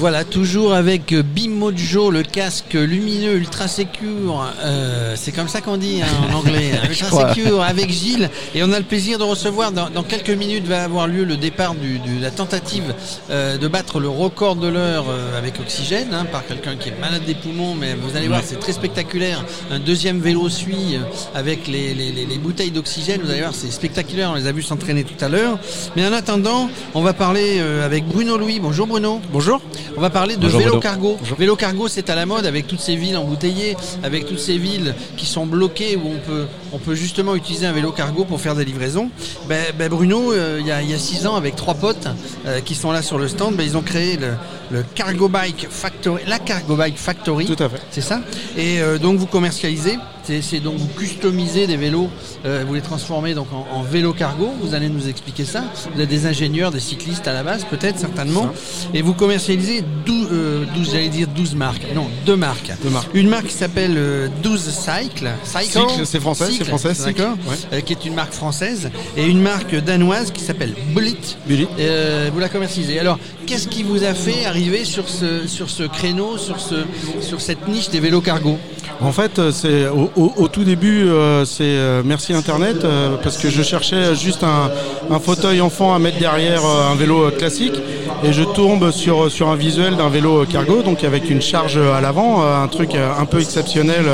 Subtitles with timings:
[0.00, 4.50] Voilà, toujours avec Bimojo, le casque lumineux ultra secure.
[4.62, 6.70] Euh, c'est comme ça qu'on dit hein, en anglais.
[6.88, 8.30] ultra secure avec Gilles.
[8.54, 11.36] Et on a le plaisir de recevoir dans, dans quelques minutes va avoir lieu le
[11.36, 12.94] départ du- de la tentative
[13.30, 16.98] euh, de battre le record de l'heure euh, avec oxygène hein, par quelqu'un qui est
[16.98, 17.74] malade des poumons.
[17.74, 19.44] Mais vous allez voir, c'est très spectaculaire.
[19.70, 21.00] Un deuxième vélo suit euh,
[21.34, 23.20] avec les, les- les- les bouteilles d'oxygène.
[23.22, 24.30] Vous allez voir, c'est spectaculaire.
[24.30, 25.58] On les a vus s'entraîner tout à l'heure.
[25.94, 28.60] Mais en attendant, on va parler euh, avec Bruno Louis.
[28.60, 29.20] Bonjour Bruno.
[29.30, 29.60] Bonjour.
[29.96, 30.80] On va parler de Bonjour, vélo Bruno.
[30.80, 31.18] cargo.
[31.38, 34.94] Vélo cargo, c'est à la mode avec toutes ces villes embouteillées, avec toutes ces villes
[35.16, 38.54] qui sont bloquées où on peut, on peut justement utiliser un vélo cargo pour faire
[38.54, 39.10] des livraisons.
[39.48, 42.06] Ben, ben Bruno, euh, il y, a, il y a six ans, avec trois potes
[42.46, 44.28] euh, qui sont là sur le stand, ben, ils ont créé le,
[44.70, 47.46] le Cargo Bike Factory, la Cargo Bike Factory.
[47.46, 47.80] Tout à fait.
[47.90, 48.20] C'est ça?
[48.56, 49.98] Et euh, donc vous commercialisez,
[50.30, 52.08] c'est c'est donc vous customisez des vélos,
[52.44, 55.64] euh, vous les transformez donc en, en vélo cargo, vous allez nous expliquer ça.
[55.94, 58.48] Vous êtes des ingénieurs, des cyclistes à la base peut-être, certainement.
[58.94, 62.72] Et vous commercialisez 12, euh, 12 j'allais dire 12 marques, non, deux marques.
[62.82, 63.08] Deux marques.
[63.14, 65.30] Une marque qui s'appelle euh, 12 Cycle.
[65.44, 67.56] Cycle, Cycle, c'est français, c'est français, Cycle, d'accord, ouais.
[67.72, 71.14] euh, qui est une marque française, et une marque danoise qui s'appelle Bullet.
[71.46, 71.66] Bullet.
[71.78, 72.98] Euh, vous la commercialisez.
[72.98, 76.84] Alors, qu'est-ce qui vous a fait arriver sur ce, sur ce créneau, sur, ce,
[77.20, 78.58] sur cette niche des vélos cargo?
[79.02, 82.84] En fait, euh, c'est au, tout début, euh, c'est euh, merci Internet
[83.22, 84.70] parce que je cherchais juste un,
[85.10, 87.80] un fauteuil enfant à mettre derrière un vélo classique
[88.22, 92.00] et je tombe sur sur un visuel d'un vélo cargo, donc avec une charge à
[92.02, 94.04] l'avant, un truc un peu exceptionnel.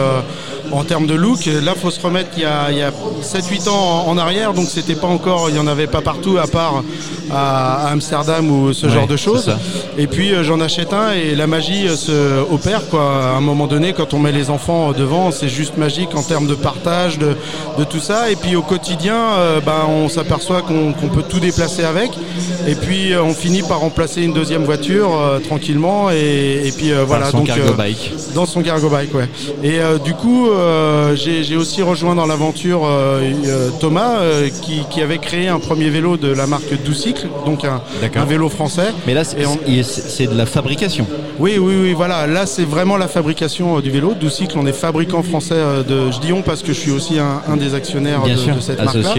[0.72, 3.68] En termes de look, là faut se remettre il y a, il y a 7-8
[3.68, 6.46] ans en, en arrière, donc c'était pas encore, il y en avait pas partout à
[6.46, 6.82] part
[7.30, 9.54] à, à Amsterdam ou ce genre de choses.
[9.98, 13.02] Et puis euh, j'en achète un et la magie euh, se opère quoi.
[13.02, 16.46] À un moment donné, quand on met les enfants devant, c'est juste magique en termes
[16.46, 17.36] de partage, de,
[17.78, 18.30] de tout ça.
[18.30, 22.10] Et puis au quotidien, euh, ben, on s'aperçoit qu'on peut tout déplacer avec.
[22.66, 26.10] Et puis on finit par remplacer une deuxième voiture euh, tranquillement.
[26.10, 27.30] Et, et puis euh, voilà.
[27.30, 28.12] son donc, cargo bike.
[28.34, 29.28] dans son cargo bike, ouais.
[29.62, 34.82] Et euh, du coup, euh, j'ai aussi rejoint dans l'aventure euh, euh, Thomas, euh, qui,
[34.90, 37.80] qui avait créé un premier vélo de la marque Doucycle, donc un,
[38.24, 38.88] vélo français.
[39.06, 41.06] Mais là, c'est on- de la fabrication.
[41.38, 42.26] Oui, oui, oui, voilà.
[42.26, 44.14] Là, c'est vraiment la fabrication du vélo.
[44.18, 46.10] Doucycle, on est fabricant français de.
[46.10, 48.60] Je dis on parce que je suis aussi un, un des actionnaires de, sûr, de
[48.60, 49.14] cette marque-là.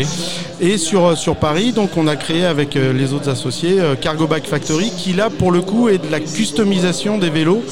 [0.59, 4.91] Et sur, sur Paris, donc on a créé avec les autres associés Cargo Bike Factory,
[4.97, 7.63] qui là, pour le coup, est de la customisation des vélos,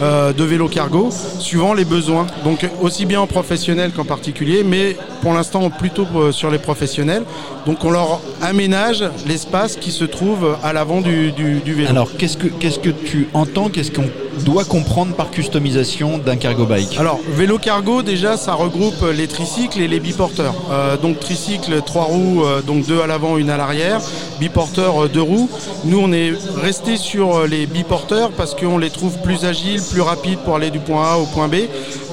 [0.00, 2.26] de vélos cargo, suivant les besoins.
[2.44, 7.24] Donc aussi en professionnel qu'en particulier, mais pour l'instant plutôt euh, sur les professionnels.
[7.66, 11.90] Donc on leur aménage l'espace qui se trouve à l'avant du, du, du vélo.
[11.90, 14.08] Alors, qu'est-ce que, qu'est-ce que tu entends Qu'est-ce qu'on
[14.44, 19.80] doit comprendre par customisation d'un cargo bike Alors, vélo cargo, déjà, ça regroupe les tricycles
[19.80, 20.54] et les biporteurs.
[20.70, 24.00] Euh, donc, tricycle, trois roues, euh, donc deux à l'avant, une à l'arrière.
[24.38, 25.50] Biporteur, euh, deux roues.
[25.84, 30.00] Nous, on est resté sur euh, les biporteurs parce qu'on les trouve plus agiles, plus
[30.00, 31.56] rapides pour aller du point A au point B.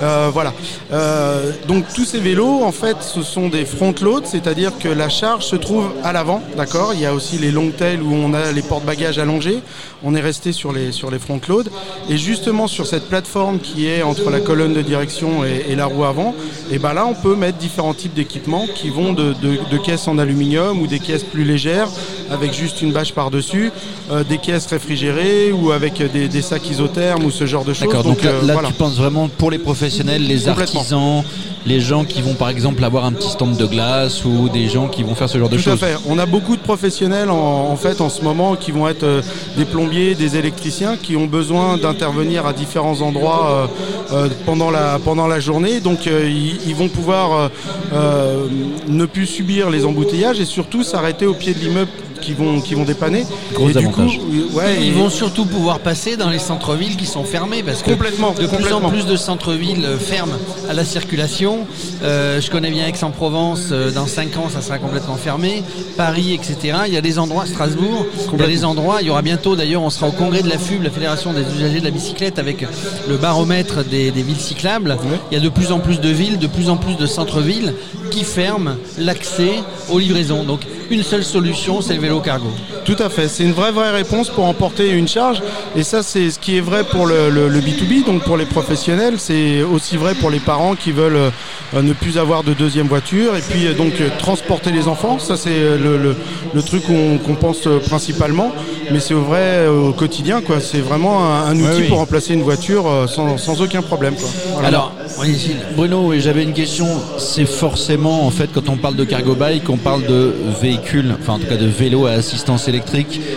[0.02, 0.54] Euh, voilà.
[1.68, 5.46] Donc, tous ces vélos, en fait, ce sont des front loads, c'est-à-dire que la charge
[5.46, 6.92] se trouve à l'avant, d'accord?
[6.94, 9.60] Il y a aussi les long tails où on a les porte-bagages allongés.
[10.04, 11.70] On est resté sur les, sur les front loads.
[12.10, 15.86] Et justement, sur cette plateforme qui est entre la colonne de direction et, et la
[15.88, 16.34] roue avant,
[16.72, 20.08] et ben là, on peut mettre différents types d'équipements qui vont de, de- de caisses
[20.08, 21.90] en aluminium ou des caisses plus légères
[22.30, 23.72] avec juste une bâche par-dessus,
[24.12, 27.88] euh, des caisses réfrigérées ou avec des, des sacs isothermes ou ce genre de choses.
[27.88, 28.68] D'accord, donc, là, euh, là, voilà.
[28.70, 31.24] tu penses vraiment pour les professionnels, les artisans,
[31.66, 34.88] les gens qui vont par exemple avoir un petit stand de glace ou des gens
[34.88, 35.80] qui vont faire ce genre de Tout à choses.
[35.80, 35.96] fait.
[36.08, 39.22] On a beaucoup de professionnels en, en fait en ce moment qui vont être euh,
[39.58, 43.68] des plombiers, des électriciens qui ont besoin d'intervenir à différents endroits euh,
[44.14, 45.80] euh, pendant la pendant la journée.
[45.80, 47.50] Donc euh, ils, ils vont pouvoir
[48.88, 52.74] ne plus subir les embouteillages et surtout s'arrêter au pied de l'immeuble qui vont qui
[52.76, 53.26] vont dépanner.
[53.54, 54.20] Gros et du coup, avantage.
[54.54, 57.92] ouais, Ils et- vont surtout pouvoir passer dans les centres-villes qui sont fermés parce que
[57.92, 60.36] Complètement, de plus en plus de centres-villes euh, ferment
[60.70, 61.68] à la circulation.
[62.04, 65.64] Euh, je connais bien Aix-en-Provence, euh, dans 5 ans ça sera complètement fermé.
[65.96, 66.78] Paris, etc.
[66.88, 69.56] Il y a des endroits, Strasbourg, il y a des endroits, il y aura bientôt
[69.56, 72.40] d'ailleurs, on sera au congrès de la FUB, la Fédération des usagers de la bicyclette,
[72.40, 72.66] avec
[73.10, 74.98] le baromètre des, des villes cyclables.
[75.32, 77.74] Il y a de plus en plus de villes, de plus en plus de centres-villes
[78.12, 79.52] qui ferment l'accès
[79.90, 80.44] aux livraisons.
[80.44, 82.52] Donc une seule solution, c'est le vélo cargo.
[82.88, 85.42] Tout à fait, c'est une vraie vraie réponse pour emporter une charge.
[85.76, 89.16] Et ça c'est ce qui est vrai pour le, le, B2B, donc pour les professionnels,
[89.18, 93.36] c'est aussi vrai pour les parents qui veulent euh, ne plus avoir de deuxième voiture.
[93.36, 96.16] Et puis euh, donc euh, transporter les enfants, ça c'est le,
[96.54, 98.54] le, truc qu'on pense principalement,
[98.90, 103.38] mais c'est vrai au quotidien quoi, c'est vraiment un, outil pour remplacer une voiture sans,
[103.38, 104.16] sans aucun problème.
[104.16, 104.64] Quoi.
[104.66, 104.94] Alors,
[105.76, 106.88] Bruno, j'avais une question,
[107.18, 111.34] c'est forcément en fait quand on parle de cargo bike, on parle de véhicules, enfin
[111.34, 112.77] en tout cas de vélos à assistance électrique,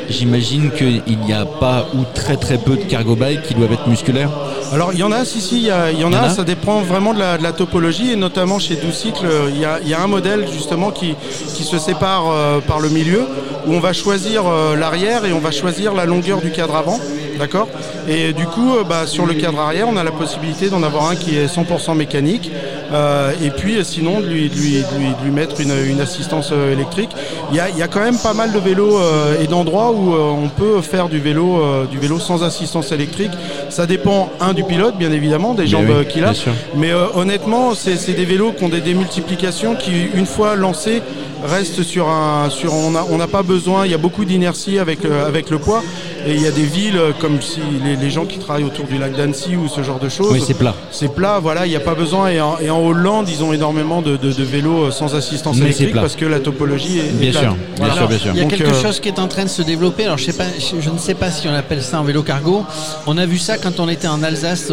[0.08, 3.88] j'imagine qu'il n'y a pas ou très très peu de cargo bike qui doivent être
[3.88, 4.30] musculaires
[4.72, 7.18] alors il y en a, si si, il y, en a, ça dépend vraiment de
[7.18, 11.16] la, topologie et notamment chez Doucycle, il y a, un modèle justement qui,
[11.54, 13.26] qui se sépare euh, par le milieu
[13.66, 16.98] où on va choisir euh, l'arrière et on va choisir la longueur du cadre avant.
[17.40, 17.68] D'accord
[18.06, 21.08] Et du coup, euh, bah, sur le cadre arrière, on a la possibilité d'en avoir
[21.08, 22.52] un qui est 100% mécanique.
[22.92, 24.84] Euh, et puis, euh, sinon, de lui, lui,
[25.24, 27.08] lui, mettre une, assistance électrique.
[27.50, 28.98] Il y, a, quand même pas mal de vélos
[29.42, 33.32] et d'endroits où on peut faire du vélo, du vélo sans assistance électrique.
[33.70, 36.32] Ça dépend, un, du pilote, bien évidemment, des jambes qu'il a.
[36.76, 41.02] Mais honnêtement, c'est des vélos qui ont des démultiplications qui, une fois lancés,
[41.44, 42.50] restent sur un.
[42.50, 45.82] Sur, on n'a pas besoin, il y a beaucoup d'inertie avec, avec le poids.
[46.26, 48.98] Et il y a des villes euh, comme si les, gens qui travaillent autour du
[48.98, 50.32] lac d'Annecy ou ce genre de choses.
[50.32, 50.74] Oui, c'est plat.
[50.90, 52.28] C'est plat, voilà, il n'y a pas besoin.
[52.28, 56.40] Et en, Hollande, ils ont énormément de, vélos euh, sans assistance électrique parce que la
[56.40, 57.12] topologie est.
[57.12, 59.28] Bien, sûr, bien sûr, bien sûr, Il y a quelque euh, chose qui est en
[59.28, 60.04] train de se développer.
[60.04, 62.64] Alors, je, sais pas, je ne sais pas si on appelle ça un vélo cargo.
[63.06, 64.70] On a vu ça quand on était en Alsace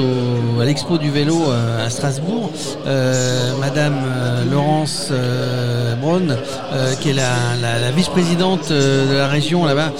[0.60, 1.44] à l'expo du vélo
[1.84, 2.52] à Strasbourg.
[3.60, 3.96] Madame
[4.52, 5.12] Laurence
[6.02, 6.38] Braun,
[7.00, 9.92] qui est la, vice-présidente de la région là-bas,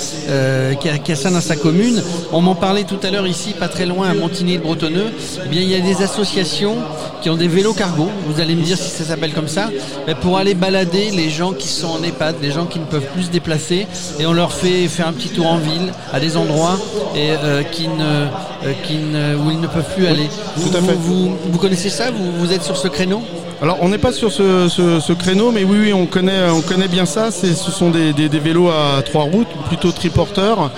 [0.80, 2.02] qui a, qui a ça sa commune.
[2.32, 5.12] On m'en parlait tout à l'heure ici, pas très loin, à Montigny-de-Bretonneux.
[5.46, 6.76] Eh bien, il y a des associations
[7.22, 8.10] qui ont des vélos cargo.
[8.28, 9.70] Vous allez me dire si ça s'appelle comme ça.
[10.06, 13.08] Mais pour aller balader les gens qui sont en EHPAD, les gens qui ne peuvent
[13.14, 13.88] plus se déplacer,
[14.20, 16.78] et on leur fait faire un petit tour en ville, à des endroits
[17.16, 20.30] et, euh, qui ne, euh, qui ne, où ils ne peuvent plus aller.
[20.56, 20.94] Tout à fait.
[20.94, 22.12] Vous, vous, connaissez ça?
[22.12, 23.22] Vous, vous êtes sur ce créneau?
[23.60, 27.08] Alors on n'est pas sur ce, créneau, mais oui, oui, on connaît, on connaît bien
[27.08, 27.32] ça.
[27.32, 30.70] Ce sont des, vélos à trois roues, plutôt triporteurs,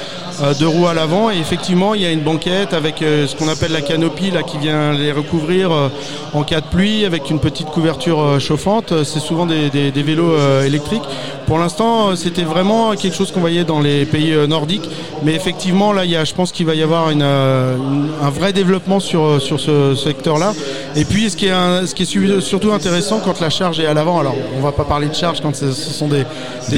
[0.42, 1.30] euh, deux roues à l'avant.
[1.30, 4.44] Et effectivement, il y a une banquette avec euh, ce qu'on appelle la canopie là,
[4.44, 5.90] qui vient les recouvrir euh,
[6.34, 9.04] en cas de pluie, avec une petite couverture chauffante.
[9.04, 11.04] C'est souvent des, vélos électriques.
[11.48, 14.90] Pour l'instant, c'était vraiment quelque chose qu'on voyait dans les pays nordiques.
[15.24, 19.02] Mais effectivement, là, il y a, je pense qu'il va y avoir un vrai développement
[19.02, 20.54] sur, sur ce secteur-là.
[20.96, 23.94] Et puis, ce qui est, ce qui est surtout intéressant quand la charge est à
[23.94, 24.20] l'avant.
[24.20, 26.26] Alors, on va pas parler de charge quand ce, sont des,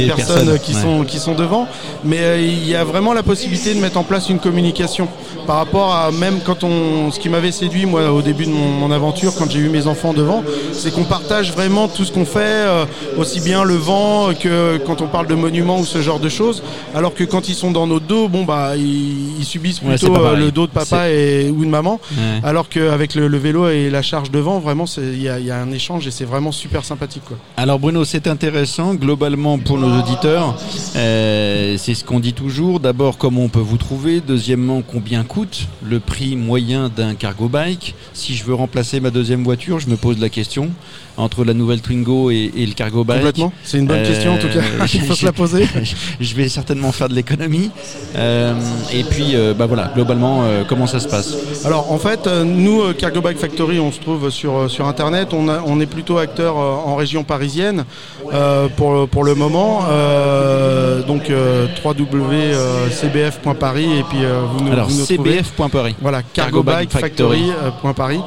[0.07, 1.67] personnes, qui, sont, qui sont devant,
[2.03, 5.07] mais euh, il y a vraiment la possibilité de mettre en place une communication
[5.47, 7.11] par rapport à même quand on.
[7.11, 10.13] Ce qui m'avait séduit, moi, au début de mon, aventure, quand j'ai eu mes enfants
[10.13, 10.43] devant,
[10.73, 12.85] c'est qu'on partage vraiment tout ce qu'on fait, euh,
[13.17, 16.61] aussi bien le vent que quand on parle de monuments ou ce genre de choses.
[16.93, 20.51] Alors que quand ils sont dans notre dos, bon, bah, ils, subissent plutôt euh, le
[20.51, 21.99] dos de papa et, ou de maman.
[22.43, 25.71] Alors qu'avec le, vélo et la charge devant, vraiment, il y a, y a un
[25.89, 27.23] et c'est vraiment super sympathique.
[27.27, 27.37] Quoi.
[27.57, 30.55] Alors Bruno, c'est intéressant globalement pour nos auditeurs.
[30.95, 32.79] Euh, c'est ce qu'on dit toujours.
[32.79, 34.21] D'abord, comment on peut vous trouver?
[34.21, 37.95] Deuxièmement, combien coûte le prix moyen d'un cargo bike?
[38.13, 40.69] Si je veux remplacer ma deuxième voiture, je me pose la question
[41.21, 43.19] entre la nouvelle Twingo et, le cargo bike.
[43.19, 43.53] Complètement.
[43.63, 44.59] C'est une bonne question en tout cas.
[44.59, 45.67] Euh, Il faut se la poser.
[46.19, 47.71] je vais certainement faire de l'économie.
[48.15, 48.53] Euh,
[48.93, 51.65] et puis, bah voilà, globalement, comment ça se passe?
[51.65, 55.33] Alors en fait, nous, Cargo Bike Factory, on se trouve sur, sur Internet.
[55.33, 57.85] On a, on est plutôt acteur euh, en région parisienne
[58.33, 59.83] euh, pour, pour le moment.
[59.89, 61.31] Euh, donc
[61.83, 64.19] www.cbf.paris et puis
[64.53, 65.95] vous nous, alors, cbf.paris.
[66.01, 68.21] Voilà, cargobikefactory.paris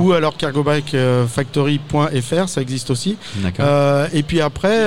[0.00, 3.16] ou alors cargobikefactory.fr, ça existe aussi.
[4.12, 4.86] et puis après,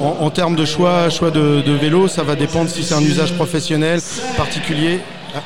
[0.00, 3.34] en, termes de choix, choix de, de vélo, ça va dépendre si c'est un usage
[3.34, 4.00] professionnel,
[4.36, 5.00] particulier.
[5.34, 5.40] Ah,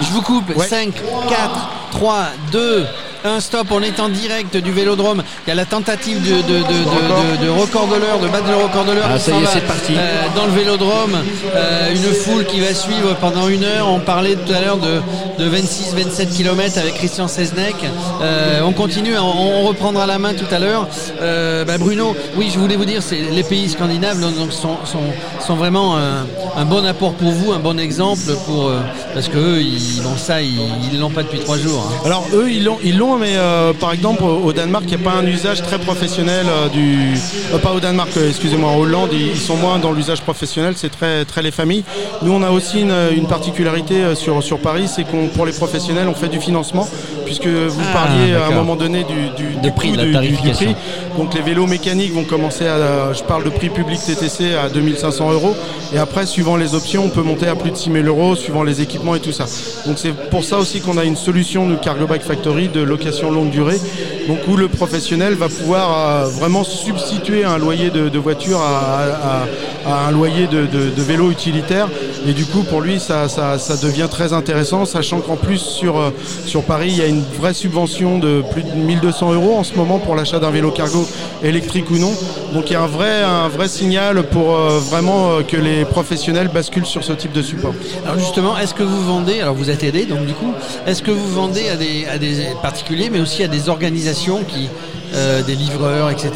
[0.00, 0.52] Je vous coupe.
[0.56, 0.92] 5,
[1.28, 2.86] 4, 3, 2,
[3.24, 5.22] un stop, on est en direct du vélodrome.
[5.46, 8.92] Il y a la tentative de, de, record de l'heure, de battre le record de
[8.92, 9.08] l'heure.
[9.12, 9.94] Ah, ça y est, c'est parti.
[9.96, 11.16] Euh, dans le vélodrome,
[11.54, 13.88] euh, une foule qui va suivre pendant une heure.
[13.88, 15.00] On parlait tout à l'heure de,
[15.38, 17.76] 26-27 km avec Christian Seznec.
[18.20, 20.88] Euh, on continue, on, reprendra la main tout à l'heure.
[21.20, 25.96] Bah, Bruno, oui, je voulais vous dire, c'est les pays scandinaves donc, sont, sont, vraiment
[25.96, 28.70] un, bon apport pour vous, un bon exemple pour
[29.14, 31.90] parce que eux, ils, ça, ils l'ont pas depuis trois jours.
[31.90, 32.02] Hein.
[32.04, 32.64] Alors eux, ils
[32.96, 36.46] l'ont, mais euh, par exemple au Danemark, il n'y a pas un usage très professionnel
[36.48, 37.14] euh, du.
[37.54, 41.24] Euh, pas au Danemark, excusez-moi, en Hollande, ils, sont moins dans l'usage professionnel, c'est très,
[41.24, 41.84] très les familles.
[42.22, 46.14] Nous, on a aussi une, particularité sur, sur Paris, c'est qu'on pour les professionnels, on
[46.14, 46.88] fait du financement
[47.28, 50.12] puisque vous Ah, parliez à un moment donné du, du, De du prix, coût de
[50.12, 50.74] la du- prix.
[51.18, 55.30] Donc les vélos mécaniques vont commencer à, je parle de prix public TTC à 2500
[55.32, 55.54] euros,
[55.94, 58.80] et après suivant les options, on peut monter à plus de 6000 euros suivant les
[58.80, 59.44] équipements et tout ça.
[59.86, 63.30] Donc c'est pour ça aussi qu'on a une solution de Cargo Bike Factory de location
[63.30, 63.78] longue durée,
[64.26, 65.88] donc où le professionnel va pouvoir
[66.24, 69.02] euh, vraiment substituer un loyer de, de voiture à,
[69.86, 71.88] à- à un loyer de, de- de vélo utilitaire.
[72.26, 75.98] Et du coup, pour lui, ça, ça- ça devient très intéressant, sachant qu'en plus sur,
[75.98, 76.10] euh,
[76.46, 79.74] sur Paris, il y a une vraie subvention de plus de 1200 euros en ce
[79.74, 81.06] moment pour l'achat d'un vélo cargo
[81.42, 82.12] électrique ou non.
[82.52, 85.84] Donc il y a un vrai, un vrai signal pour euh, vraiment euh, que les
[85.84, 87.72] professionnels basculent sur ce type de support.
[88.04, 90.52] Alors justement, est-ce que vous vendez, alors vous êtes aidé donc du coup,
[90.86, 94.68] est-ce que vous vendez à des, à des particuliers mais aussi à des organisations qui,
[95.14, 96.30] euh, des livreurs, etc.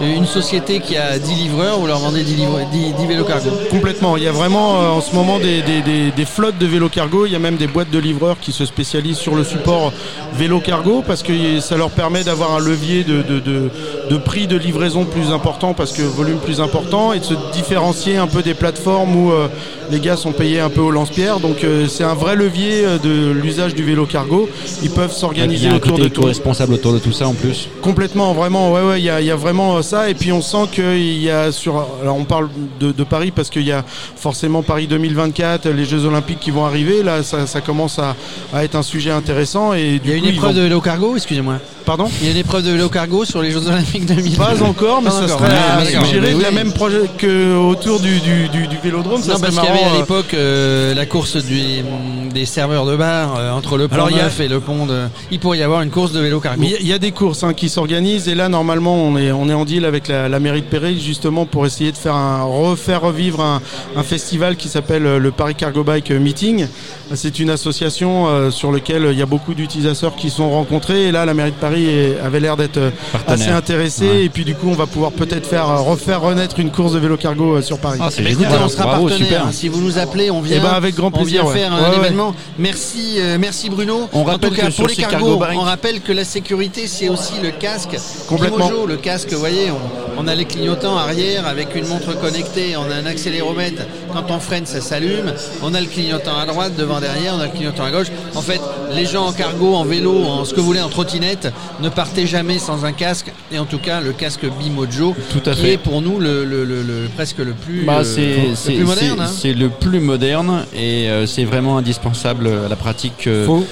[0.00, 3.24] Euh, Une société qui a 10 livreurs, vous leur vendez 10, livre- 10, 10 vélos
[3.24, 4.16] cargo Complètement.
[4.16, 6.88] Il y a vraiment euh, en ce moment des, des- des- des flottes de vélo
[6.88, 7.26] cargo.
[7.26, 9.92] Il y a même des boîtes de livreurs qui se spécialisent sur le support
[10.34, 13.70] vélo cargo parce que ça leur permet d'avoir un levier de, de- de-
[14.10, 18.16] de prix de livraison plus important parce que volume plus important et de se différencier
[18.16, 19.48] un peu des plateformes où euh,
[19.90, 21.40] les gars sont payés un peu au lance-pierre.
[21.40, 24.48] Donc euh, c'est un vrai levier de l'usage du vélo cargo.
[24.82, 26.20] Ils peuvent Il y s'organiser a un autour côté de tout.
[26.22, 27.68] co-responsable autour de tout ça en plus.
[27.82, 30.08] Complètement, vraiment, ouais, ouais, il y a, il y a vraiment euh, ça.
[30.10, 31.86] Et puis on sent qu'il y a sur.
[32.02, 32.48] Alors on parle
[32.80, 33.84] de, de Paris parce qu'il y a
[34.16, 37.02] forcément Paris 2024, les Jeux Olympiques qui vont arriver.
[37.02, 38.14] Là, ça, ça commence à,
[38.52, 39.74] à être un sujet intéressant.
[39.74, 41.54] Et Il y a une épreuve vont- de vélo cargo, excusez-moi.
[41.84, 42.06] Pardon?
[42.22, 44.36] Il y a une épreuve de vélo cargo sur les Jeux Olympiques 2000.
[44.36, 45.40] Pas encore, mais Pas ça encore.
[45.46, 46.54] serait la oui.
[46.54, 49.20] même projet que autour du, du, du, du vélodrome.
[49.20, 53.36] Non, parce qu'il y avait à euh, l'époque euh, la course des serveurs de bar
[53.36, 55.02] euh, entre le pont Alors, il y a- Neuf et le pont de.
[55.30, 56.58] Il pourrait y avoir une course de vélo cargo.
[56.60, 58.94] Mais il y a- il y, a des courses hein, qui s'organisent et là normalement
[58.96, 61.92] on est, on est en deal avec la, la mairie de Péray justement pour essayer
[61.92, 63.62] de faire un, refaire revivre un,
[63.96, 66.66] un festival qui s'appelle euh, le Paris Cargo Bike Meeting.
[67.14, 71.12] C'est une association euh, sur laquelle il y a beaucoup d'utilisateurs qui sont rencontrés et
[71.12, 72.90] là la mairie de Paris est- avait l'air d'être euh,
[73.28, 74.24] assez intéressée Ouais.
[74.24, 76.98] et puis du coup on va pouvoir peut-être faire euh, refaire renaître une course de
[76.98, 77.98] vélo cargo euh, sur Paris.
[78.02, 79.28] Ah, c'est Bah, écoutez, on sera Bravo, partenaire.
[79.28, 79.46] super.
[79.46, 79.52] hein.
[79.52, 80.56] Si vous nous appelez, on vient.
[80.58, 81.54] Eh ben, avec grand On plaisir, ouais.
[81.54, 81.96] faire un Ouais, ouais.
[81.98, 82.34] événement.
[82.58, 84.08] Merci, euh, merci Bruno.
[84.12, 86.24] On en rappelle tout cas, que pour sur les cargos, cargo on rappelle que la
[86.24, 87.83] sécurité, c'est aussi le casque.
[88.28, 88.66] Complètement.
[88.68, 92.76] Primojo, le casque, vous voyez, on, on a les clignotants arrière avec une montre connectée,
[92.76, 93.82] on a un accéléromètre.
[94.12, 95.32] Quand on freine, ça s'allume.
[95.62, 98.08] On a le clignotant à droite, devant, derrière, on a le clignotant à gauche.
[98.34, 98.60] En fait,
[98.94, 102.26] les gens en cargo, en vélo, en ce que vous voulez, en trottinette, ne partez
[102.26, 103.32] jamais sans un casque.
[103.52, 105.72] Et en tout cas, le casque Bimojo, Tout à qui fait.
[105.74, 108.72] est pour nous le, le- le- le- presque le plus, Bah, euh, c'est le c'est-
[108.74, 109.16] plus moderne.
[109.18, 109.30] c'est- hein.
[109.40, 113.26] c'est le plus moderne et euh, c'est vraiment indispensable à la pratique.
[113.26, 113.64] euh, Faut,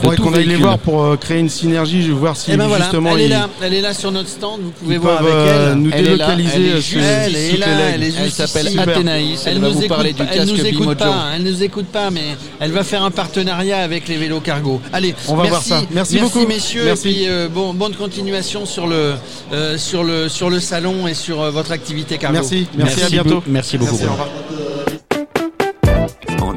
[0.00, 2.02] faudrait qu'on aille les voir pour euh, créer une synergie.
[2.02, 4.60] Je vais voir si Eh ben voilà, justement ils- elle est là sur notre stand.
[4.62, 5.78] Vous pouvez ils voir avec euh, elle.
[5.78, 6.50] nous Elle est là, délocaliser.
[6.54, 8.78] elle est euh, Elle là, elle est Elle juste s'appelle.
[8.78, 10.94] Athénaïs, elle, Elle va nous vous écoute parler pas- du elle nous casque écoute Bimojo.
[10.98, 12.22] pas, elle nous écoute pas, mais
[12.60, 14.80] elle va faire un partenariat avec les vélos cargo.
[14.92, 15.86] Allez, On va merci, voir ça.
[15.90, 16.46] Merci beaucoup.
[16.46, 17.08] messieurs, Merci.
[17.08, 19.14] et puis euh, bon, bonne continuation sur le
[19.52, 22.34] euh, sur le sur le salon et sur euh, votre activité cargo.
[22.38, 23.28] Merci, merci, à Merci bientôt.
[23.36, 23.50] beaucoup.
[23.50, 23.98] Merci beaucoup,